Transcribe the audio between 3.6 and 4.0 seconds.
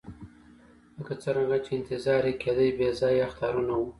وو.